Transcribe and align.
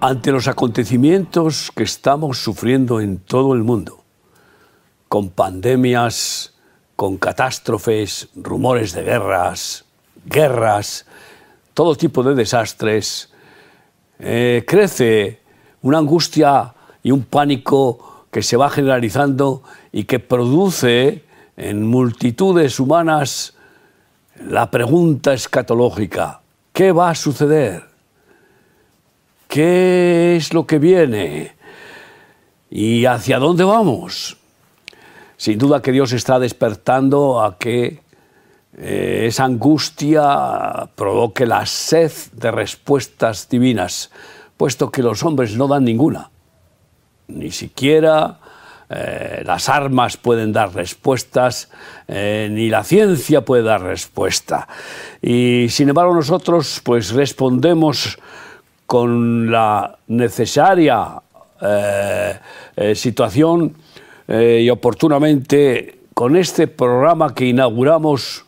ante 0.00 0.32
los 0.32 0.48
acontecimientos 0.48 1.70
que 1.74 1.82
estamos 1.82 2.38
sufriendo 2.38 3.00
en 3.00 3.18
todo 3.18 3.52
el 3.52 3.62
mundo, 3.62 4.02
con 5.08 5.28
pandemias, 5.28 6.54
con 6.96 7.18
catástrofes, 7.18 8.30
rumores 8.34 8.94
de 8.94 9.02
guerras, 9.02 9.84
guerras, 10.24 11.04
todo 11.74 11.96
tipo 11.96 12.22
de 12.22 12.34
desastres, 12.34 13.30
eh, 14.18 14.64
crece 14.66 15.40
una 15.82 15.98
angustia 15.98 16.74
y 17.02 17.10
un 17.10 17.24
pánico 17.24 18.26
que 18.30 18.42
se 18.42 18.56
va 18.56 18.70
generalizando 18.70 19.62
y 19.92 20.04
que 20.04 20.18
produce 20.18 21.24
en 21.58 21.86
multitudes 21.86 22.80
humanas 22.80 23.54
la 24.48 24.70
pregunta 24.70 25.34
escatológica, 25.34 26.40
¿qué 26.72 26.90
va 26.92 27.10
a 27.10 27.14
suceder? 27.14 27.89
¿Qué 29.50 30.36
es 30.36 30.54
lo 30.54 30.64
que 30.64 30.78
viene? 30.78 31.56
¿Y 32.70 33.04
hacia 33.06 33.40
dónde 33.40 33.64
vamos? 33.64 34.36
Sin 35.36 35.58
duda 35.58 35.82
que 35.82 35.90
Dios 35.90 36.12
está 36.12 36.38
despertando 36.38 37.42
a 37.42 37.58
que 37.58 38.00
eh, 38.78 39.24
esa 39.26 39.42
angustia 39.42 40.88
provoque 40.94 41.46
la 41.46 41.66
sed 41.66 42.12
de 42.30 42.52
respuestas 42.52 43.48
divinas, 43.48 44.12
puesto 44.56 44.92
que 44.92 45.02
los 45.02 45.24
hombres 45.24 45.56
no 45.56 45.66
dan 45.66 45.82
ninguna. 45.82 46.30
Ni 47.26 47.50
siquiera 47.50 48.38
eh, 48.88 49.42
las 49.44 49.68
armas 49.68 50.16
pueden 50.16 50.52
dar 50.52 50.72
respuestas, 50.72 51.70
eh, 52.06 52.48
ni 52.52 52.68
la 52.68 52.84
ciencia 52.84 53.44
puede 53.44 53.64
dar 53.64 53.82
respuesta. 53.82 54.68
Y 55.20 55.66
sin 55.70 55.88
embargo 55.88 56.14
nosotros 56.14 56.80
pues 56.84 57.10
respondemos 57.10 58.16
con 58.90 59.48
la 59.52 59.98
necesaria 60.08 61.22
eh, 61.62 62.36
eh, 62.74 62.94
situación 62.96 63.72
eh, 64.26 64.62
y 64.64 64.68
oportunamente 64.68 66.00
con 66.12 66.34
este 66.34 66.66
programa 66.66 67.32
que 67.32 67.46
inauguramos 67.46 68.44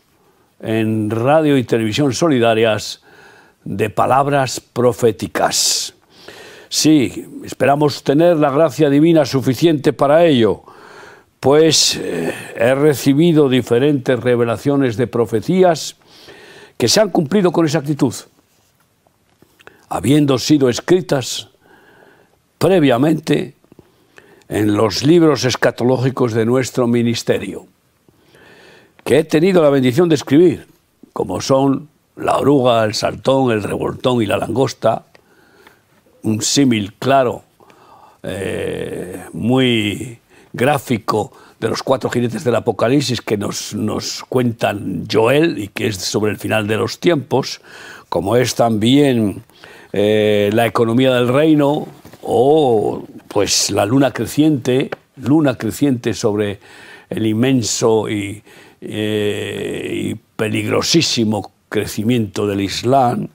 en 0.59 1.09
radio 1.09 1.57
y 1.57 1.63
televisión 1.63 2.11
solidarias 2.11 3.01
de 3.63 3.89
palabras 3.89 4.59
proféticas. 4.59 5.93
Sí, 6.67 7.25
esperamos 7.45 8.03
tener 8.03 8.35
la 8.35 8.51
gracia 8.51 8.89
divina 8.89 9.25
suficiente 9.25 9.93
para 9.93 10.25
ello, 10.25 10.63
pues 11.39 11.95
he 11.95 12.75
recibido 12.75 13.47
diferentes 13.47 14.19
revelaciones 14.19 14.97
de 14.97 15.07
profecías 15.07 15.95
que 16.77 16.89
se 16.89 16.99
han 16.99 17.11
cumplido 17.11 17.53
con 17.53 17.63
exactitud 17.63 18.13
habiendo 19.93 20.39
sido 20.39 20.69
escritas 20.69 21.49
previamente 22.57 23.53
en 24.49 24.73
los 24.73 25.03
libros 25.03 25.45
escatológicos 25.45 26.33
de 26.33 26.47
nuestro 26.47 26.87
ministerio, 26.87 27.67
que 29.03 29.19
he 29.19 29.23
tenido 29.23 29.61
la 29.61 29.69
bendición 29.69 30.09
de 30.09 30.15
escribir, 30.15 30.67
como 31.13 31.41
son 31.41 31.89
la 32.15 32.39
oruga, 32.39 32.83
el 32.85 32.95
saltón, 32.95 33.51
el 33.51 33.61
revoltón 33.61 34.23
y 34.23 34.25
la 34.25 34.37
langosta, 34.37 35.03
un 36.23 36.41
símil 36.41 36.93
claro, 36.93 37.43
eh, 38.23 39.25
muy 39.31 40.17
gráfico 40.53 41.33
de 41.63 41.69
los 41.69 41.81
cuatro 41.81 42.09
jinetes 42.09 42.43
del 42.43 42.55
Apocalipsis 42.55 43.21
que 43.21 43.37
nos, 43.37 43.73
nos 43.73 44.23
cuentan 44.27 45.07
Joel 45.09 45.57
y 45.57 45.69
que 45.69 45.87
es 45.87 45.95
sobre 45.95 46.31
el 46.31 46.37
final 46.37 46.67
de 46.67 46.75
los 46.75 46.99
tiempos, 46.99 47.61
como 48.09 48.35
es 48.35 48.53
también 48.55 49.43
eh, 49.93 50.49
la 50.53 50.67
economía 50.67 51.13
del 51.13 51.29
reino 51.29 51.87
o 52.21 53.05
pues 53.29 53.71
la 53.71 53.85
luna 53.85 54.11
creciente, 54.11 54.89
luna 55.15 55.55
creciente 55.55 56.13
sobre 56.13 56.59
el 57.09 57.25
inmenso 57.25 58.09
y, 58.09 58.43
eh, 58.81 59.89
y 59.93 60.15
peligrosísimo 60.35 61.49
crecimiento 61.69 62.45
del 62.45 62.59
Islam 62.59 63.29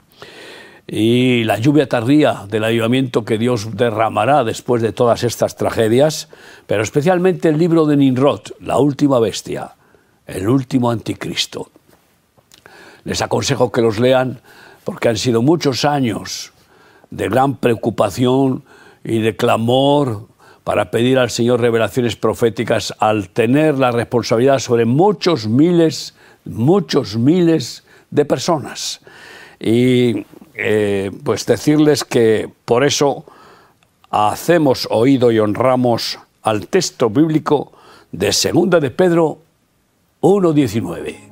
y 0.91 1.45
la 1.45 1.59
lluvia 1.59 1.87
tardía 1.87 2.47
del 2.49 2.65
avivamiento 2.65 3.23
que 3.23 3.37
Dios 3.37 3.77
derramará 3.77 4.43
después 4.43 4.81
de 4.81 4.93
todas 4.93 5.23
estas 5.23 5.55
tragedias, 5.55 6.31
pero 6.67 6.83
especialmente 6.83 7.51
el 7.51 7.59
libro 7.59 7.85
de 7.85 7.99
Nimrod, 7.99 8.41
la 8.61 8.79
última 8.79 9.21
bestia, 9.21 9.75
el 10.27 10.49
último 10.49 10.91
anticristo. 10.91 11.71
Les 13.05 13.21
aconsejo 13.21 13.71
que 13.71 13.83
los 13.83 13.99
lean 13.99 14.41
porque 14.85 15.11
han 15.11 15.19
sido 15.19 15.43
muchos 15.43 15.85
años 15.85 16.53
de 17.11 17.29
gran 17.29 17.57
preocupación 17.57 18.65
y 19.05 19.21
de 19.21 19.37
clamor 19.37 20.27
para 20.65 20.91
pedir 20.91 21.19
al 21.19 21.29
Señor 21.29 21.61
revelaciones 21.61 22.17
proféticas 22.17 22.95
al 22.99 23.29
tener 23.29 23.79
la 23.79 23.91
responsabilidad 23.91 24.59
sobre 24.59 24.87
muchos 24.87 25.49
miles, 25.49 26.15
muchos 26.47 27.19
miles 27.19 27.85
de 28.11 28.25
personas. 28.25 29.01
Y 29.61 30.25
eh, 30.59 31.11
pues 31.25 31.47
decirles 31.47 32.05
que 32.05 32.51
por 32.65 32.85
eso 32.85 33.25
hacemos 34.11 34.89
oído 34.91 35.31
y 35.31 35.39
honramos 35.39 36.19
al 36.43 36.67
texto 36.67 37.11
bíblico 37.11 37.73
de 38.13 38.33
Segunda 38.33 38.81
de 38.81 38.91
Pedro 38.91 39.39
1.19 40.21 41.29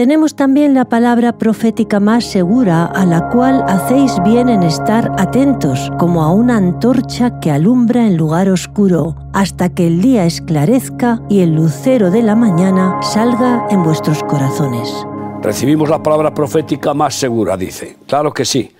tenemos 0.00 0.34
también 0.34 0.72
la 0.72 0.86
palabra 0.86 1.36
profética 1.36 2.00
más 2.00 2.24
segura 2.24 2.86
a 2.86 3.04
la 3.04 3.28
cual 3.28 3.62
hacéis 3.68 4.16
bien 4.24 4.48
en 4.48 4.62
estar 4.62 5.12
atentos, 5.18 5.90
como 5.98 6.22
a 6.22 6.32
una 6.32 6.56
antorcha 6.56 7.38
que 7.38 7.50
alumbra 7.50 8.06
en 8.06 8.16
lugar 8.16 8.48
oscuro, 8.48 9.16
hasta 9.34 9.68
que 9.68 9.86
el 9.86 10.00
día 10.00 10.24
esclarezca 10.24 11.20
y 11.28 11.40
el 11.40 11.54
lucero 11.54 12.10
de 12.10 12.22
la 12.22 12.34
mañana 12.34 12.98
salga 13.02 13.66
en 13.70 13.82
vuestros 13.82 14.22
corazones. 14.22 14.90
Recibimos 15.42 15.88
la 15.88 16.02
palabra 16.02 16.34
profética 16.34 16.92
más 16.92 17.14
segura, 17.14 17.56
dice. 17.56 17.96
Claro 18.06 18.32
que 18.32 18.44
sí. 18.44 18.74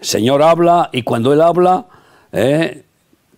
El 0.00 0.06
Señor 0.06 0.42
habla 0.42 0.88
y 0.90 1.02
cuando 1.02 1.30
Él 1.30 1.42
habla, 1.42 1.84
eh, 2.32 2.84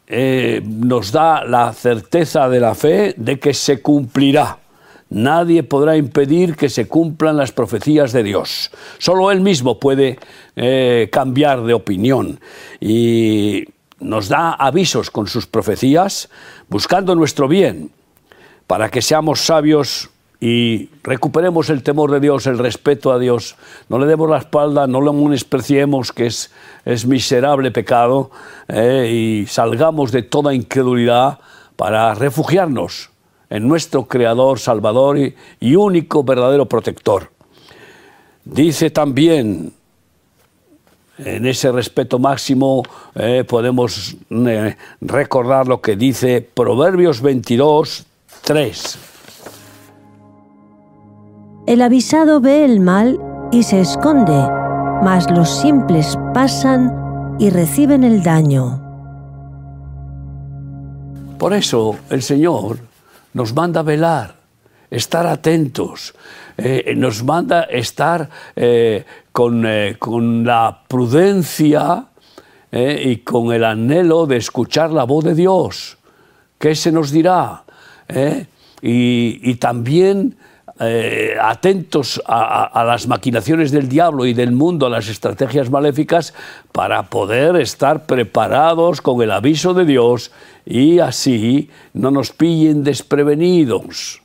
eh, 0.06 0.62
nos 0.64 1.10
da 1.10 1.44
la 1.44 1.72
certeza 1.72 2.48
de 2.48 2.60
la 2.60 2.76
fe 2.76 3.14
de 3.16 3.40
que 3.40 3.52
se 3.52 3.82
cumplirá. 3.82 4.58
Nadie 5.10 5.64
podrá 5.64 5.96
impedir 5.96 6.54
que 6.54 6.68
se 6.68 6.86
cumplan 6.86 7.36
las 7.36 7.50
profecías 7.50 8.12
de 8.12 8.22
Dios. 8.22 8.70
Solo 8.98 9.32
Él 9.32 9.40
mismo 9.40 9.80
puede 9.80 10.20
eh, 10.54 11.08
cambiar 11.10 11.64
de 11.64 11.74
opinión 11.74 12.38
y 12.80 13.64
nos 13.98 14.28
da 14.28 14.52
avisos 14.52 15.10
con 15.10 15.26
sus 15.26 15.48
profecías, 15.48 16.28
buscando 16.68 17.16
nuestro 17.16 17.48
bien, 17.48 17.90
para 18.68 18.88
que 18.88 19.02
seamos 19.02 19.40
sabios 19.40 20.10
y 20.40 20.88
recuperemos 21.02 21.68
el 21.68 21.82
temor 21.82 22.12
de 22.12 22.20
Dios, 22.20 22.46
el 22.46 22.58
respeto 22.58 23.12
a 23.12 23.18
Dios. 23.18 23.56
No 23.88 23.98
le 23.98 24.06
demos 24.06 24.30
la 24.30 24.38
espalda, 24.38 24.86
no 24.86 25.00
lo 25.00 25.12
despreciemos, 25.30 26.12
que 26.12 26.26
es, 26.26 26.52
es 26.84 27.06
miserable 27.06 27.72
pecado, 27.72 28.30
eh, 28.68 29.10
y 29.42 29.46
salgamos 29.46 30.12
de 30.12 30.22
toda 30.22 30.54
incredulidad 30.54 31.40
para 31.76 32.14
refugiarnos 32.14 33.10
en 33.50 33.66
nuestro 33.66 34.06
Creador, 34.06 34.60
Salvador 34.60 35.18
y, 35.18 35.74
único 35.74 36.22
verdadero 36.22 36.66
protector. 36.66 37.30
Dice 38.44 38.90
también, 38.90 39.72
en 41.18 41.46
ese 41.46 41.72
respeto 41.72 42.18
máximo, 42.20 42.84
eh, 43.16 43.44
podemos 43.46 44.16
eh, 44.30 44.76
recordar 45.00 45.66
lo 45.66 45.80
que 45.80 45.96
dice 45.96 46.42
Proverbios 46.42 47.20
22, 47.20 48.06
3. 48.42 48.98
El 51.68 51.82
avisado 51.82 52.40
ve 52.40 52.64
el 52.64 52.80
mal 52.80 53.20
y 53.52 53.62
se 53.62 53.82
esconde, 53.82 54.48
mas 55.02 55.30
los 55.30 55.50
simples 55.50 56.18
pasan 56.32 57.36
y 57.38 57.50
reciben 57.50 58.04
el 58.04 58.22
daño. 58.22 58.80
Por 61.38 61.52
eso 61.52 61.98
el 62.08 62.22
Señor 62.22 62.78
nos 63.34 63.52
manda 63.52 63.82
velar, 63.82 64.36
estar 64.90 65.26
atentos, 65.26 66.14
eh, 66.56 66.94
nos 66.96 67.22
manda 67.22 67.64
estar 67.64 68.30
eh, 68.56 69.04
con, 69.30 69.66
eh, 69.66 69.96
con, 69.98 70.46
la 70.46 70.84
prudencia 70.88 72.06
y 72.72 73.18
con 73.18 73.52
el 73.52 73.62
anhelo 73.62 74.24
de 74.24 74.38
escuchar 74.38 74.90
la 74.90 75.04
voz 75.04 75.22
de 75.22 75.34
Dios. 75.34 75.98
¿Qué 76.58 76.74
se 76.74 76.90
nos 76.90 77.10
dirá? 77.10 77.62
Y, 78.80 79.50
y, 79.50 79.54
también 79.56 80.34
atentos 81.40 82.22
a, 82.26 82.84
las 82.84 83.08
maquinaciones 83.08 83.72
del 83.72 83.88
diablo 83.88 84.26
y 84.26 84.34
del 84.34 84.52
mundo, 84.52 84.86
a 84.86 84.90
las 84.90 85.08
estrategias 85.08 85.70
maléficas, 85.70 86.34
para 86.72 87.04
poder 87.04 87.56
estar 87.56 88.06
preparados 88.06 89.00
con 89.00 89.20
el 89.22 89.32
aviso 89.32 89.74
de 89.74 89.84
Dios 89.84 90.30
y 90.64 91.00
así 91.00 91.70
no 91.92 92.10
nos 92.10 92.30
pillen 92.32 92.84
desprevenidos. 92.84 94.22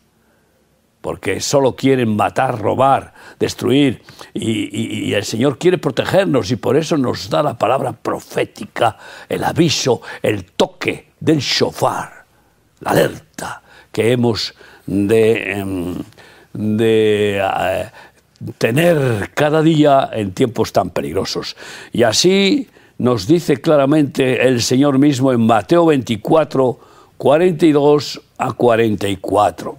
porque 1.01 1.41
solo 1.41 1.75
quieren 1.75 2.15
matar, 2.15 2.61
robar, 2.61 3.13
destruir, 3.37 4.01
y, 4.33 5.09
y, 5.09 5.13
el 5.13 5.25
Señor 5.25 5.57
quiere 5.57 5.77
protegernos 5.77 6.49
y 6.49 6.55
por 6.55 6.77
eso 6.77 6.95
nos 6.95 7.29
da 7.29 7.43
la 7.43 7.57
palabra 7.57 7.91
profética, 7.91 8.97
el 9.27 9.43
aviso, 9.43 10.01
el 10.21 10.45
toque 10.45 11.09
del 11.19 11.39
shofar, 11.39 12.23
la 12.79 12.91
alerta 12.91 13.61
que 13.91 14.11
hemos 14.13 14.53
de, 14.85 15.51
em, 15.53 15.95
de 16.53 17.39
eh, 17.39 17.85
tener 18.57 19.31
cada 19.33 19.61
día 19.61 20.09
en 20.13 20.31
tiempos 20.31 20.71
tan 20.71 20.89
peligrosos. 20.89 21.55
Y 21.91 22.03
así 22.03 22.69
nos 22.97 23.27
dice 23.27 23.57
claramente 23.57 24.47
el 24.47 24.61
Señor 24.61 24.99
mismo 24.99 25.31
en 25.31 25.45
Mateo 25.45 25.87
24, 25.87 26.79
42 27.17 28.21
a 28.37 28.53
44. 28.53 29.77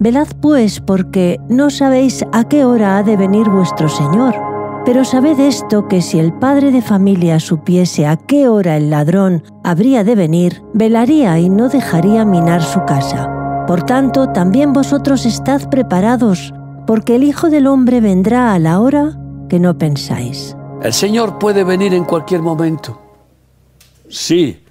Velad 0.00 0.28
pues, 0.40 0.80
porque 0.80 1.38
no 1.48 1.70
sabéis 1.70 2.24
a 2.32 2.48
qué 2.48 2.64
hora 2.64 2.98
ha 2.98 3.02
de 3.02 3.16
venir 3.16 3.48
vuestro 3.48 3.88
Señor. 3.88 4.34
Pero 4.84 5.04
sabed 5.04 5.38
esto, 5.40 5.88
que 5.88 6.00
si 6.00 6.18
el 6.18 6.32
padre 6.32 6.70
de 6.70 6.80
familia 6.80 7.40
supiese 7.40 8.06
a 8.06 8.16
qué 8.16 8.48
hora 8.48 8.76
el 8.76 8.90
ladrón 8.90 9.42
habría 9.64 10.04
de 10.04 10.14
venir, 10.14 10.62
velaría 10.72 11.38
y 11.38 11.50
no 11.50 11.68
dejaría 11.68 12.24
minar 12.24 12.62
su 12.62 12.84
casa. 12.86 13.37
Por 13.68 13.84
tanto, 13.84 14.30
también 14.30 14.72
vosotros 14.72 15.24
estad 15.26 15.70
preparados, 15.70 16.52
porque 16.88 17.14
el 17.14 17.22
Hijo 17.22 17.50
del 17.50 17.68
Hombre 17.68 18.00
vendrá 18.00 18.52
a 18.52 18.58
la 18.58 18.80
hora 18.80 19.16
que 19.48 19.60
no 19.60 19.78
pensáis. 19.78 20.56
El 20.82 20.92
Señor 20.92 21.38
puede 21.38 21.62
venir 21.62 21.94
en 21.94 22.04
cualquier 22.04 22.42
momento. 22.42 23.00
Sí, 24.08 24.64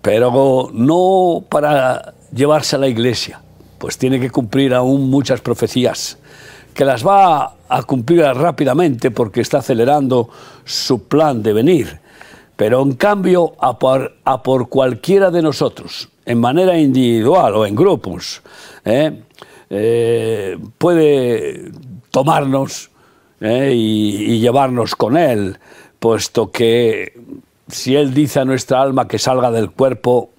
pero 0.00 0.70
no 0.72 1.44
para 1.50 2.14
llevarse 2.32 2.76
a 2.76 2.78
la 2.78 2.88
iglesia 2.88 3.42
pues 3.82 3.98
tiene 3.98 4.20
que 4.20 4.30
cumplir 4.30 4.74
aún 4.74 5.10
muchas 5.10 5.40
profecías, 5.40 6.16
que 6.72 6.84
las 6.84 7.04
va 7.04 7.56
a 7.68 7.82
cumplir 7.82 8.20
rápidamente 8.20 9.10
porque 9.10 9.40
está 9.40 9.58
acelerando 9.58 10.28
su 10.64 11.08
plan 11.08 11.42
de 11.42 11.52
venir. 11.52 12.00
Pero 12.56 12.82
en 12.82 12.92
cambio, 12.92 13.54
a 13.58 13.78
por, 13.78 14.68
cualquiera 14.68 15.30
de 15.30 15.42
nosotros, 15.42 16.08
en 16.24 16.40
manera 16.40 16.78
individual 16.78 17.54
o 17.56 17.66
en 17.66 17.74
grupos, 17.74 18.42
¿eh? 18.84 19.22
Eh, 19.74 20.58
puede 20.76 21.72
tomarnos 22.10 22.90
¿eh? 23.40 23.72
y, 23.74 24.38
llevarnos 24.38 24.94
con 24.94 25.16
él, 25.16 25.58
puesto 25.98 26.50
que 26.50 27.18
si 27.68 27.96
Él 27.96 28.12
dice 28.12 28.40
a 28.40 28.44
nuestra 28.44 28.82
alma 28.82 29.08
que 29.08 29.18
salga 29.18 29.50
del 29.50 29.70
cuerpo, 29.70 30.30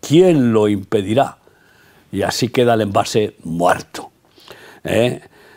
¿quién 0.00 0.52
lo 0.52 0.68
impedirá? 0.68 1.38
y 2.10 2.22
así 2.22 2.48
queda 2.48 2.74
el 2.74 2.82
envase 2.82 3.34
muerto. 3.44 4.10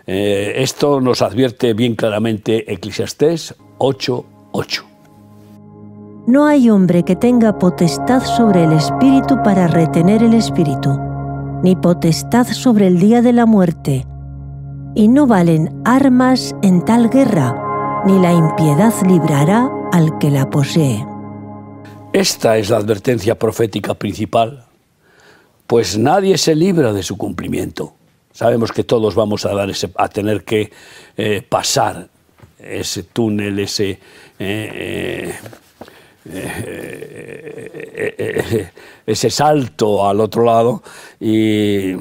Esto 0.05 0.99
nos 0.99 1.21
advierte 1.21 1.73
bien 1.73 1.95
claramente 1.95 2.71
Eclesiastés 2.71 3.55
8:8. 3.77 4.90
No 6.31 6.45
hay 6.45 6.69
hombre 6.69 7.03
que 7.03 7.17
tenga 7.17 7.59
potestad 7.59 8.23
sobre 8.23 8.63
el 8.63 8.71
espíritu 8.71 9.35
para 9.43 9.67
retener 9.67 10.23
el 10.23 10.33
espíritu, 10.33 10.97
ni 11.61 11.75
potestad 11.75 12.47
sobre 12.47 12.87
el 12.87 13.01
día 13.01 13.21
de 13.21 13.33
la 13.33 13.45
muerte, 13.45 14.05
y 14.95 15.09
no 15.09 15.27
valen 15.27 15.81
armas 15.83 16.55
en 16.61 16.85
tal 16.85 17.09
guerra, 17.09 18.01
ni 18.05 18.17
la 18.17 18.31
impiedad 18.31 18.93
librará 19.05 19.69
al 19.91 20.17
que 20.19 20.31
la 20.31 20.49
posee. 20.49 21.05
Esta 22.13 22.57
es 22.57 22.69
la 22.69 22.77
advertencia 22.77 23.37
profética 23.37 23.93
principal 23.93 24.63
pues 25.67 25.97
nadie 25.97 26.37
se 26.37 26.55
libra 26.55 26.93
de 26.93 27.03
su 27.03 27.17
cumplimiento. 27.17 27.93
Sabemos 28.31 28.71
que 28.71 28.85
todos 28.85 29.15
vamos 29.15 29.45
a, 29.45 30.07
tener 30.07 30.45
que 30.45 30.71
eh, 31.17 31.41
pasar 31.47 32.07
ese 32.57 33.03
túnel, 33.03 33.59
ese, 33.59 33.89
eh, 33.91 33.99
eh, 34.39 35.35
ese 39.05 39.29
salto 39.29 40.07
al 40.07 40.19
otro 40.19 40.43
lado 40.43 40.83
y 41.19 41.95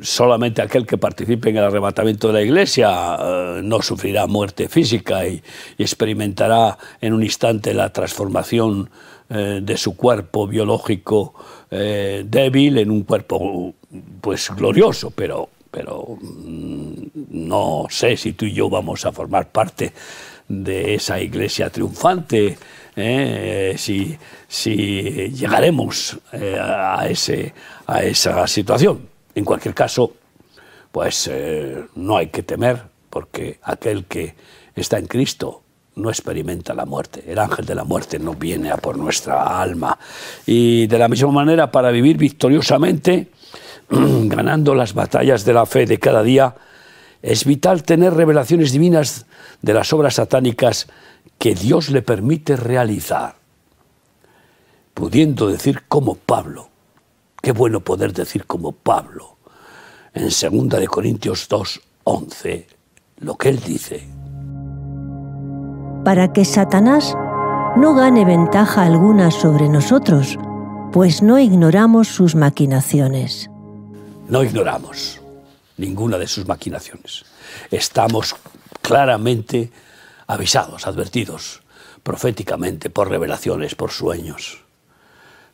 solamente 0.00 0.62
aquel 0.62 0.86
que 0.86 0.96
participe 0.96 1.50
en 1.50 1.56
el 1.56 1.64
arrebatamiento 1.64 2.28
de 2.28 2.34
la 2.34 2.42
iglesia 2.42 3.18
no 3.62 3.82
sufrirá 3.82 4.28
muerte 4.28 4.68
física 4.68 5.26
y, 5.26 5.42
experimentará 5.76 6.78
en 7.00 7.14
un 7.14 7.22
instante 7.22 7.74
la 7.74 7.92
transformación 7.92 8.90
de 9.28 9.76
su 9.76 9.96
cuerpo 9.96 10.46
biológico 10.46 11.34
eh, 11.70 12.24
débil 12.26 12.78
en 12.78 12.90
un 12.90 13.02
cuerpo 13.02 13.74
pues 14.22 14.50
glorioso, 14.56 15.10
pero, 15.10 15.50
pero 15.70 16.16
mm, 16.18 17.02
no 17.30 17.86
sé 17.90 18.16
si 18.16 18.32
tú 18.32 18.46
y 18.46 18.54
yo 18.54 18.70
vamos 18.70 19.04
a 19.04 19.12
formar 19.12 19.50
parte 19.50 19.92
de 20.48 20.94
esa 20.94 21.20
iglesia 21.20 21.68
triunfante, 21.68 22.56
eh, 23.00 23.74
si, 23.78 24.18
llegaremos 25.30 26.18
eh, 26.32 26.58
a, 26.60 27.06
ese, 27.08 27.54
a 27.86 28.02
esa 28.02 28.46
situación. 28.46 29.08
En 29.34 29.44
cualquier 29.44 29.74
caso, 29.74 30.14
pues 30.90 31.30
no 31.94 32.16
hay 32.16 32.28
que 32.28 32.42
temer, 32.42 32.82
porque 33.08 33.58
aquel 33.62 34.06
que 34.06 34.34
está 34.74 34.98
en 34.98 35.06
Cristo 35.06 35.62
no 35.98 36.10
experimenta 36.10 36.74
la 36.74 36.86
muerte. 36.86 37.24
El 37.26 37.38
ángel 37.38 37.66
de 37.66 37.74
la 37.74 37.84
muerte 37.84 38.18
no 38.18 38.34
viene 38.34 38.70
a 38.70 38.76
por 38.76 38.96
nuestra 38.96 39.60
alma. 39.60 39.98
Y 40.46 40.86
de 40.86 40.98
la 40.98 41.08
misma 41.08 41.30
manera, 41.30 41.70
para 41.70 41.90
vivir 41.90 42.16
victoriosamente, 42.16 43.28
ganando 43.90 44.74
las 44.74 44.94
batallas 44.94 45.44
de 45.44 45.52
la 45.52 45.66
fe 45.66 45.86
de 45.86 45.98
cada 45.98 46.22
día, 46.22 46.54
es 47.22 47.44
vital 47.44 47.82
tener 47.82 48.14
revelaciones 48.14 48.72
divinas 48.72 49.26
de 49.60 49.74
las 49.74 49.92
obras 49.92 50.14
satánicas 50.14 50.86
que 51.38 51.54
Dios 51.54 51.90
le 51.90 52.02
permite 52.02 52.56
realizar. 52.56 53.36
Pudiendo 54.94 55.48
decir 55.48 55.84
como 55.88 56.16
Pablo, 56.16 56.68
qué 57.40 57.52
bueno 57.52 57.80
poder 57.80 58.12
decir 58.12 58.46
como 58.46 58.72
Pablo, 58.72 59.36
en 60.14 60.24
2 60.24 60.80
de 60.80 60.88
Corintios 60.88 61.48
2, 61.48 61.80
11, 62.04 62.66
lo 63.20 63.36
que 63.36 63.48
él 63.48 63.60
dice 63.60 64.18
para 66.08 66.32
que 66.32 66.46
Satanás 66.46 67.14
no 67.76 67.94
gane 67.94 68.24
ventaja 68.24 68.82
alguna 68.84 69.30
sobre 69.30 69.68
nosotros, 69.68 70.38
pues 70.90 71.20
no 71.22 71.38
ignoramos 71.38 72.08
sus 72.08 72.34
maquinaciones. 72.34 73.50
No 74.26 74.42
ignoramos 74.42 75.20
ninguna 75.76 76.16
de 76.16 76.26
sus 76.26 76.46
maquinaciones. 76.46 77.26
Estamos 77.70 78.34
claramente 78.80 79.70
avisados, 80.28 80.86
advertidos, 80.86 81.62
proféticamente, 82.02 82.90
por 82.90 83.10
revelaciones, 83.10 83.74
por 83.74 83.90
sueños, 83.90 84.62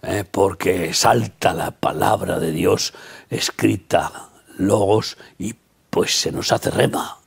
¿eh? 0.02 0.24
porque 0.28 0.92
salta 0.92 1.54
la 1.54 1.70
palabra 1.70 2.38
de 2.38 2.50
Dios 2.50 2.92
escrita, 3.30 4.30
logos, 4.58 5.16
y 5.38 5.54
pues 5.88 6.20
se 6.20 6.32
nos 6.32 6.52
hace 6.52 6.70
rema, 6.70 7.18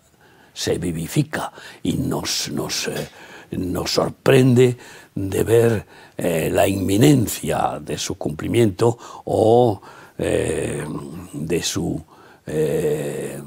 se 0.53 0.77
vivifica 0.77 1.53
y 1.83 1.93
nos, 1.93 2.51
nos, 2.51 2.89
eh, 2.89 3.10
nos 3.51 3.91
sorprende 3.91 4.77
de 5.15 5.43
ver 5.43 5.86
eh, 6.17 6.50
la 6.51 6.67
inminencia 6.67 7.79
de 7.81 7.98
su 7.98 8.15
cumplimiento 8.15 8.98
o 9.25 9.81
de, 10.17 11.62
su, 11.62 12.03
de 12.43 13.38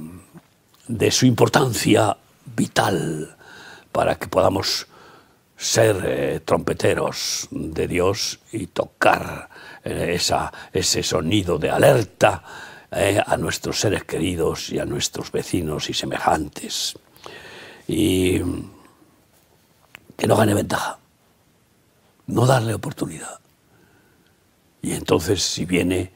su 1.11 1.27
importancia 1.27 2.17
vital 2.55 3.37
para 3.93 4.17
que 4.17 4.29
podamos 4.29 4.87
ser 5.57 6.41
trompeteros 6.45 7.49
de 7.51 7.87
Dios 7.87 8.41
y 8.53 8.69
tocar 8.69 9.49
esa, 9.85 10.53
ese 10.73 11.03
sonido 11.03 11.59
de 11.59 11.71
alerta 11.71 12.43
eh, 12.93 13.23
a 13.25 13.37
nuestros 13.37 13.79
seres 13.79 14.03
queridos 14.03 14.71
y 14.71 14.81
a 14.81 14.85
nuestros 14.85 15.31
vecinos 15.31 15.89
y 15.91 15.95
semejantes. 15.95 16.99
Y 17.87 18.41
que 20.17 20.27
no 20.27 20.37
gane 20.37 20.55
ventaja, 20.55 20.99
no 22.27 22.47
darle 22.47 22.75
oportunidad. 22.75 23.39
Y 24.83 24.93
entonces 24.93 25.43
si 25.43 25.67
viene, 25.67 26.13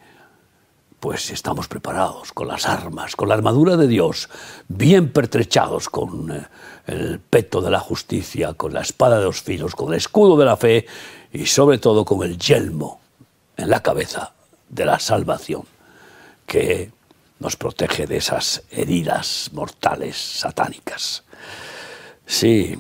pues 1.04 1.30
estamos 1.30 1.68
preparados 1.68 2.32
con 2.32 2.48
las 2.48 2.64
armas, 2.64 3.14
con 3.14 3.28
la 3.28 3.34
armadura 3.34 3.76
de 3.76 3.86
Dios, 3.86 4.30
bien 4.68 5.12
pertrechados 5.12 5.90
con 5.90 6.32
eh, 6.32 6.46
el 6.86 7.20
peto 7.20 7.60
de 7.60 7.70
la 7.70 7.78
justicia, 7.78 8.54
con 8.54 8.72
la 8.72 8.80
espada 8.80 9.18
de 9.18 9.24
los 9.26 9.42
filos, 9.42 9.74
con 9.74 9.92
el 9.92 9.98
escudo 9.98 10.34
de 10.38 10.46
la 10.46 10.56
fe 10.56 10.86
y 11.30 11.44
sobre 11.44 11.76
todo 11.76 12.06
con 12.06 12.22
el 12.22 12.38
yelmo 12.38 13.02
en 13.54 13.68
la 13.68 13.82
cabeza 13.82 14.32
de 14.66 14.86
la 14.86 14.98
salvación 14.98 15.64
que 16.46 16.90
nos 17.38 17.56
protege 17.56 18.06
de 18.06 18.16
esas 18.16 18.62
heridas 18.70 19.50
mortales 19.52 20.16
satánicas. 20.16 21.22
Sí, 22.24 22.78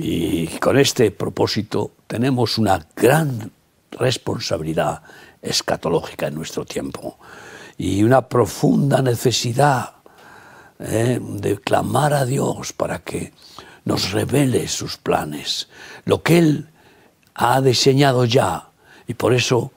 y 0.00 0.48
con 0.58 0.76
este 0.80 1.12
propósito 1.12 1.92
tenemos 2.08 2.58
una 2.58 2.84
gran 2.96 3.52
responsabilidad 3.92 5.00
escatológica 5.40 6.26
en 6.26 6.34
nuestro 6.34 6.64
tiempo. 6.64 7.18
Y 7.82 8.04
una 8.04 8.28
profunda 8.28 9.02
necesidad 9.02 9.94
¿eh? 10.78 11.18
de 11.20 11.58
clamar 11.58 12.14
a 12.14 12.24
Dios 12.24 12.72
para 12.72 13.00
que 13.00 13.32
nos 13.84 14.12
revele 14.12 14.68
sus 14.68 14.98
planes, 14.98 15.68
lo 16.04 16.22
que 16.22 16.38
Él 16.38 16.68
ha 17.34 17.60
diseñado 17.60 18.24
ya. 18.24 18.68
Y 19.08 19.14
por 19.14 19.34
eso 19.34 19.72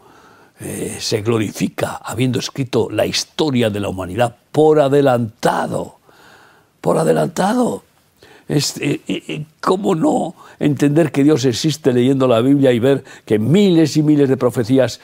eh, 0.60 0.98
se 1.00 1.24
glorifica 1.24 1.96
habiendo 1.96 2.38
escrito 2.38 2.90
la 2.92 3.08
historia 3.08 3.72
de 3.72 3.80
la 3.80 3.90
humanidad 3.90 4.36
por 4.52 4.80
adelantado, 4.80 5.98
por 6.82 7.00
adelantado. 7.00 7.86
Eh, 8.48 9.46
¿Cómo 9.60 9.96
no 9.96 10.36
entender 10.60 11.12
que 11.12 11.24
Dios 11.24 11.46
existe 11.46 11.92
leyendo 11.92 12.28
la 12.28 12.42
Biblia 12.42 12.72
y 12.72 12.80
ver 12.80 13.04
que 13.26 13.40
miles 13.40 13.98
y 13.98 14.04
miles 14.04 14.30
de 14.30 14.38
profecías 14.38 15.00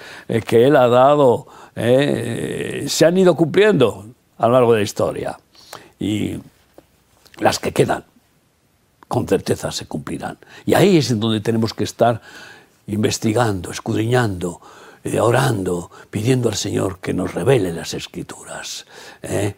que 0.45 0.67
Él 0.67 0.75
ha 0.75 0.87
dado 0.87 1.47
se 1.73 3.05
han 3.05 3.17
ido 3.17 3.35
cumpliendo 3.35 4.05
a 4.37 4.47
lo 4.47 4.53
largo 4.53 4.73
de 4.73 4.79
la 4.79 4.83
historia? 4.83 5.39
Y 5.99 6.35
las 7.39 7.59
que 7.59 7.71
quedan 7.71 8.03
con 9.07 9.27
certeza 9.27 9.71
se 9.71 9.87
cumplirán. 9.87 10.37
Y 10.65 10.73
ahí 10.73 10.97
es 10.97 11.11
en 11.11 11.19
donde 11.19 11.41
tenemos 11.41 11.73
que 11.73 11.83
estar 11.83 12.21
investigando, 12.87 13.71
escudriñando, 13.71 14.61
eh, 15.03 15.19
orando, 15.19 15.91
pidiendo 16.09 16.47
al 16.47 16.55
Señor 16.55 16.99
que 16.99 17.13
nos 17.13 17.33
revele 17.33 17.73
las 17.73 17.93
escrituras 17.93 18.85
¿eh? 19.21 19.55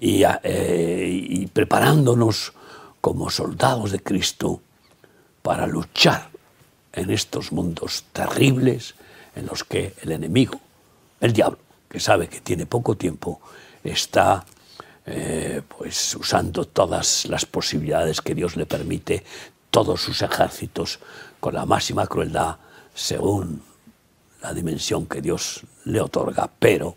Eh, 0.00 1.08
y, 1.10 1.46
preparándonos 1.46 2.52
como 3.02 3.30
soldados 3.30 3.90
de 3.90 4.00
Cristo 4.00 4.62
para 5.42 5.66
luchar 5.66 6.30
en 6.92 7.10
estos 7.10 7.50
mundos 7.50 8.04
terribles 8.12 8.94
en 9.34 9.46
los 9.46 9.64
que 9.64 9.94
el 10.02 10.12
enemigo, 10.12 10.60
el 11.20 11.32
diablo, 11.32 11.58
que 11.88 11.98
sabe 11.98 12.28
que 12.28 12.40
tiene 12.40 12.64
poco 12.64 12.96
tiempo, 12.96 13.40
está 13.82 14.46
eh, 15.04 15.62
pues 15.66 16.14
usando 16.14 16.64
todas 16.64 17.26
las 17.26 17.44
posibilidades 17.44 18.20
que 18.20 18.36
Dios 18.36 18.56
le 18.56 18.66
permite, 18.66 19.24
todos 19.70 20.00
sus 20.00 20.22
ejércitos, 20.22 21.00
con 21.40 21.54
la 21.54 21.66
máxima 21.66 22.06
crueldad, 22.06 22.56
según 22.94 23.64
la 24.42 24.54
dimensión 24.54 25.06
que 25.06 25.20
Dios 25.20 25.62
le 25.86 26.00
otorga, 26.00 26.48
pero 26.56 26.94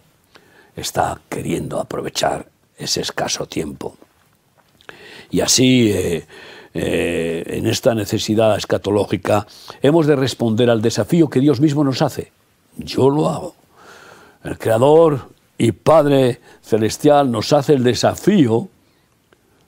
está 0.75 1.19
queriendo 1.27 1.79
aprovechar 1.79 2.47
ese 2.77 3.01
escaso 3.01 3.47
tiempo. 3.47 3.97
Y 5.32 5.41
así, 5.41 5.91
eh, 5.91 6.25
eh, 6.74 7.44
en 7.48 7.67
esta 7.67 7.96
necesidad 7.96 8.58
escatológica, 8.58 9.48
hemos 9.82 10.08
de 10.08 10.15
responder 10.15 10.70
al 10.70 10.82
desafío 10.82 11.29
que 11.29 11.39
Dios 11.39 11.60
mismo 11.60 11.84
nos 11.84 12.01
hace. 12.01 12.32
Yo 12.77 13.10
lo 13.10 13.29
hago. 13.29 13.55
El 14.44 14.58
Creador 14.58 15.29
y 15.58 15.72
Padre 15.72 16.39
Celestial 16.62 17.32
nos 17.32 17.53
hace 17.53 17.74
el 17.74 17.84
desafío 17.84 18.70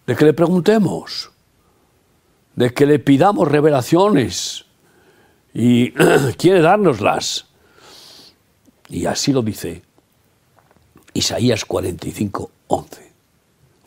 de 0.06 0.16
que 0.16 0.26
le 0.26 0.34
preguntemos, 0.34 1.32
de 2.56 2.74
que 2.74 2.86
le 2.86 3.00
pidamos 3.00 3.48
revelaciones 3.48 4.66
y 5.54 5.92
quiere 6.38 6.62
dárnoslas. 6.62 7.46
Y 8.90 9.06
así 9.06 9.34
lo 9.34 9.42
dice 9.42 9.82
Isaías 11.14 11.66
45, 11.66 12.52
11, 12.68 13.07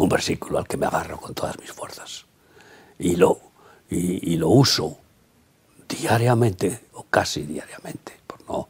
un 0.03 0.09
versículo 0.09 0.59
al 0.59 0.67
que 0.67 0.77
me 0.77 0.87
agarro 0.87 1.19
con 1.19 1.35
todas 1.35 1.59
mis 1.59 1.73
fuerzas 1.73 2.27
y 2.99 3.17
lo, 3.17 3.41
y, 3.89 4.33
y 4.33 4.37
lo 4.37 4.49
uso 4.49 4.99
diariamente 5.89 6.87
o 6.95 7.05
casi 7.05 7.43
diariamente, 7.43 8.13
por 8.27 8.41
no 8.49 8.69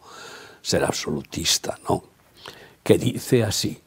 ser 0.62 0.84
absolutista, 0.84 1.78
¿no? 1.88 2.02
que 2.82 2.98
dice 2.98 3.44
así. 3.44 3.80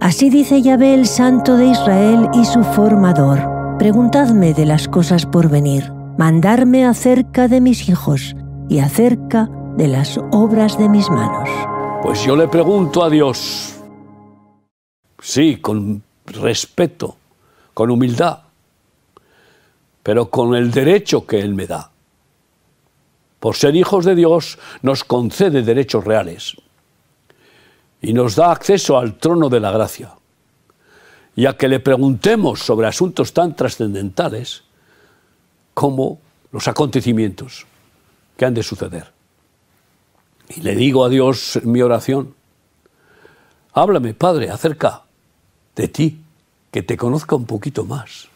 Así 0.00 0.30
dice 0.30 0.62
Yahvé 0.62 0.94
el 0.94 1.06
Santo 1.06 1.56
de 1.56 1.66
Israel 1.66 2.28
y 2.32 2.44
su 2.44 2.62
formador. 2.62 3.76
Preguntadme 3.78 4.54
de 4.54 4.66
las 4.66 4.88
cosas 4.88 5.26
por 5.26 5.48
venir, 5.48 5.92
mandarme 6.16 6.86
acerca 6.86 7.48
de 7.48 7.60
mis 7.60 7.88
hijos 7.88 8.34
y 8.68 8.78
acerca 8.78 9.48
de 9.76 9.88
las 9.88 10.18
obras 10.32 10.78
de 10.78 10.88
mis 10.88 11.08
manos. 11.10 11.48
Pues 12.02 12.24
yo 12.24 12.36
le 12.36 12.48
pregunto 12.48 13.02
a 13.02 13.10
Dios, 13.10 13.74
sí, 15.20 15.56
con 15.56 16.02
respeto, 16.28 17.16
con 17.74 17.90
humildad, 17.90 18.40
pero 20.02 20.30
con 20.30 20.54
el 20.54 20.70
derecho 20.70 21.26
que 21.26 21.40
Él 21.40 21.54
me 21.54 21.66
da. 21.66 21.90
Por 23.40 23.56
ser 23.56 23.76
hijos 23.76 24.04
de 24.04 24.14
Dios 24.14 24.58
nos 24.82 25.04
concede 25.04 25.62
derechos 25.62 26.04
reales 26.04 26.56
y 28.00 28.12
nos 28.12 28.34
da 28.36 28.50
acceso 28.50 28.98
al 28.98 29.18
trono 29.18 29.48
de 29.48 29.60
la 29.60 29.70
gracia. 29.70 30.14
Y 31.36 31.46
a 31.46 31.56
que 31.56 31.68
le 31.68 31.78
preguntemos 31.78 32.60
sobre 32.60 32.88
asuntos 32.88 33.32
tan 33.32 33.54
trascendentales 33.54 34.64
como 35.72 36.18
los 36.50 36.66
acontecimientos 36.66 37.66
que 38.36 38.44
han 38.44 38.54
de 38.54 38.64
suceder. 38.64 39.12
Y 40.48 40.62
le 40.62 40.74
digo 40.74 41.04
a 41.04 41.08
Dios 41.08 41.56
en 41.56 41.70
mi 41.70 41.82
oración, 41.82 42.34
háblame, 43.72 44.14
Padre, 44.14 44.50
acerca 44.50 45.04
de 45.78 45.88
ti, 45.88 46.20
que 46.72 46.82
te 46.82 46.96
conozca 46.96 47.36
un 47.36 47.46
poquito 47.46 47.84
más, 47.84 48.26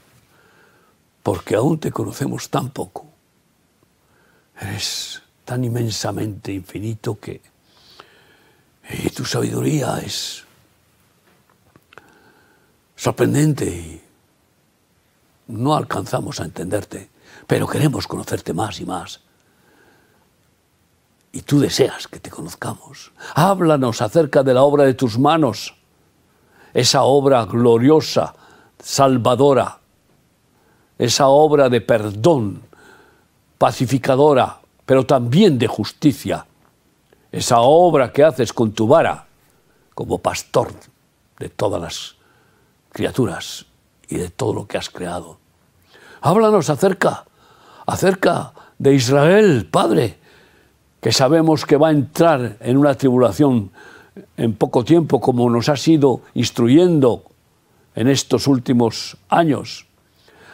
porque 1.24 1.56
aún 1.56 1.80
te 1.80 1.90
conocemos 1.90 2.48
tan 2.48 2.70
poco. 2.70 3.06
Eres 4.60 5.20
tan 5.44 5.64
inmensamente 5.64 6.52
infinito 6.52 7.18
que 7.18 7.40
y 8.90 9.10
tu 9.10 9.24
sabiduría 9.24 9.98
es 9.98 10.44
sorprendente 12.94 13.64
y 13.66 14.02
no 15.48 15.74
alcanzamos 15.74 16.38
a 16.40 16.44
entenderte, 16.44 17.10
pero 17.46 17.66
queremos 17.66 18.06
conocerte 18.06 18.52
más 18.52 18.80
y 18.80 18.86
más. 18.86 19.20
Y 21.32 21.42
tú 21.42 21.58
deseas 21.58 22.06
que 22.06 22.20
te 22.20 22.30
conozcamos. 22.30 23.12
Háblanos 23.34 24.00
acerca 24.00 24.42
de 24.42 24.54
la 24.54 24.62
obra 24.62 24.84
de 24.84 24.94
tus 24.94 25.18
manos, 25.18 25.74
esa 26.72 27.02
obra 27.02 27.44
gloriosa, 27.44 28.34
salvadora, 28.78 29.78
esa 30.98 31.28
obra 31.28 31.68
de 31.68 31.80
perdón, 31.80 32.62
pacificadora, 33.58 34.58
pero 34.84 35.04
también 35.06 35.58
de 35.58 35.66
justicia 35.66 36.46
esa 37.32 37.60
obra 37.60 38.12
que 38.12 38.22
haces 38.22 38.52
con 38.52 38.72
tu 38.72 38.86
vara 38.86 39.24
como 39.94 40.18
pastor 40.18 40.70
de 41.38 41.48
todas 41.48 41.80
las 41.80 42.14
criaturas 42.90 43.64
y 44.06 44.16
de 44.16 44.28
todo 44.28 44.52
lo 44.52 44.66
que 44.66 44.76
has 44.76 44.90
creado. 44.90 45.38
Háblanos 46.20 46.68
acerca, 46.68 47.24
acerca 47.86 48.52
de 48.78 48.94
Israel, 48.94 49.66
Padre, 49.70 50.18
que 51.00 51.10
sabemos 51.10 51.64
que 51.64 51.78
va 51.78 51.88
a 51.88 51.92
entrar 51.92 52.58
en 52.60 52.76
una 52.76 52.94
tribulación 52.94 53.72
en 54.36 54.54
poco 54.54 54.84
tiempo, 54.84 55.20
como 55.20 55.48
nos 55.50 55.68
has 55.68 55.86
ido 55.88 56.20
instruyendo 56.34 57.24
en 57.94 58.08
estos 58.08 58.46
últimos 58.46 59.16
años. 59.28 59.86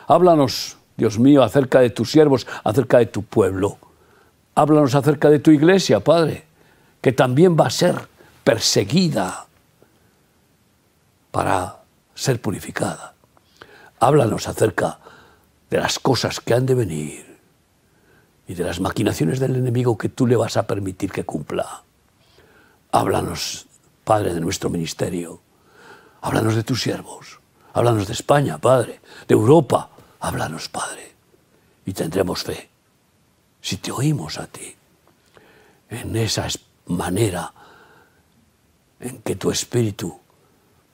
Háblanos, 0.07 0.77
Dios 0.97 1.19
mío, 1.19 1.43
acerca 1.43 1.81
de 1.81 1.91
tus 1.91 2.11
siervos, 2.11 2.47
acerca 2.65 2.99
de 2.99 3.07
tu 3.07 3.23
pueblo. 3.23 3.79
Háblanos 4.55 4.95
acerca 4.95 5.31
de 5.31 5.39
tu 5.39 5.51
iglesia, 5.51 6.01
Padre 6.01 6.49
que 7.01 7.13
también 7.13 7.57
va 7.59 7.67
a 7.67 7.71
ser 7.71 8.09
perseguida 8.45 9.47
para 11.31 11.83
ser 12.15 12.41
purificada. 12.41 13.15
Háblanos 14.01 14.49
acerca 14.49 14.99
de 15.71 15.79
las 15.79 15.99
cosas 15.99 16.41
que 16.41 16.55
han 16.55 16.67
de 16.67 16.75
venir 16.75 17.39
y 18.47 18.55
de 18.55 18.65
las 18.65 18.81
maquinaciones 18.81 19.39
del 19.39 19.57
enemigo 19.57 19.99
que 19.99 20.09
tú 20.09 20.27
le 20.27 20.37
vas 20.37 20.57
a 20.57 20.67
permitir 20.67 21.13
que 21.13 21.25
cumpla. 21.25 21.83
Háblanos, 22.93 23.67
Padre, 24.05 24.35
de 24.35 24.41
nuestro 24.41 24.71
ministerio. 24.71 25.41
Háblanos 26.21 26.55
de 26.55 26.65
tus 26.65 26.83
siervos. 26.83 27.41
Háblanos 27.75 28.07
de 28.07 28.13
España, 28.13 28.59
Padre, 28.59 29.01
de 29.27 29.35
Europa. 29.35 29.91
Háblanos, 30.21 30.69
Padre. 30.69 31.15
Y 31.85 31.93
tendremos 31.93 32.43
fe 32.43 32.69
si 33.61 33.77
te 33.77 33.93
oímos 33.93 34.39
a 34.39 34.47
ti 34.47 34.75
en 35.91 36.17
esa 36.17 36.47
manera 36.87 37.53
en 39.01 39.23
que 39.23 39.37
tu 39.37 39.51
espíritu 39.51 40.19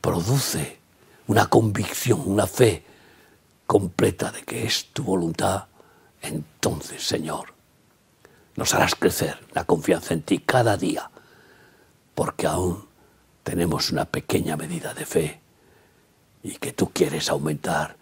produce 0.00 0.78
una 1.26 1.46
convicción, 1.46 2.22
una 2.26 2.46
fe 2.46 2.84
completa 3.66 4.30
de 4.30 4.42
que 4.42 4.66
es 4.66 4.86
tu 4.92 5.04
voluntad, 5.04 5.64
entonces, 6.20 7.06
Señor, 7.06 7.54
nos 8.56 8.74
harás 8.74 8.94
crecer 8.94 9.38
la 9.52 9.64
confianza 9.64 10.14
en 10.14 10.22
ti 10.22 10.40
cada 10.40 10.76
día, 10.76 11.10
porque 12.14 12.46
aún 12.46 12.84
tenemos 13.42 13.90
una 13.90 14.04
pequeña 14.04 14.56
medida 14.56 14.94
de 14.94 15.06
fe 15.06 15.40
y 16.42 16.56
que 16.56 16.72
tú 16.72 16.90
quieres 16.92 17.28
aumentar. 17.30 17.96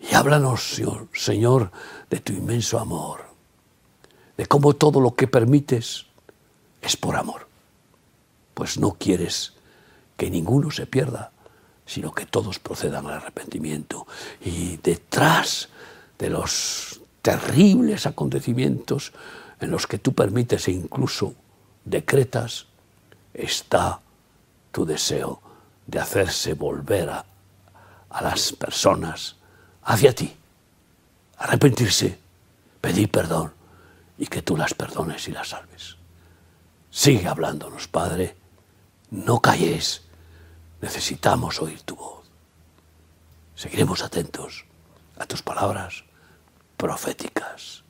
Y 0.00 0.14
háblanos, 0.14 0.80
Señor, 1.12 1.70
de 2.08 2.20
tu 2.20 2.32
inmenso 2.32 2.78
amor, 2.78 3.24
de 4.36 4.46
cómo 4.46 4.74
todo 4.74 5.00
lo 5.00 5.14
que 5.14 5.26
permites 5.26 6.06
es 6.80 6.96
por 6.96 7.16
amor, 7.16 7.48
pues 8.54 8.78
no 8.78 8.92
quieres 8.92 9.54
que 10.16 10.30
ninguno 10.30 10.70
se 10.70 10.86
pierda, 10.86 11.32
sino 11.86 12.12
que 12.12 12.26
todos 12.26 12.58
procedan 12.58 13.06
al 13.06 13.14
arrepentimiento. 13.14 14.06
Y 14.44 14.76
detrás 14.76 15.68
de 16.18 16.30
los 16.30 17.00
terribles 17.22 18.06
acontecimientos 18.06 19.12
en 19.60 19.70
los 19.70 19.86
que 19.86 19.98
tú 19.98 20.12
permites 20.12 20.68
e 20.68 20.72
incluso 20.72 21.34
decretas, 21.84 22.66
está 23.34 24.00
tu 24.72 24.84
deseo 24.84 25.40
de 25.86 25.98
hacerse 25.98 26.54
volver 26.54 27.08
a, 27.10 27.24
las 28.20 28.52
personas 28.52 29.36
hacia 29.82 30.14
ti, 30.14 30.34
arrepentirse, 31.36 32.18
pedir 32.80 33.10
perdón 33.10 33.52
y 34.18 34.26
que 34.26 34.42
tú 34.42 34.56
las 34.56 34.74
perdones 34.74 35.28
y 35.28 35.32
las 35.32 35.48
salves. 35.48 35.96
Sigue 36.90 37.28
hablándonos, 37.28 37.86
Padre, 37.86 38.36
no 39.10 39.40
calles, 39.40 40.02
necesitamos 40.80 41.60
oír 41.60 41.82
tu 41.82 41.96
voz. 41.96 42.24
Seguiremos 43.54 44.02
atentos 44.02 44.64
a 45.18 45.26
tus 45.26 45.42
palabras 45.42 46.04
proféticas. 46.76 47.82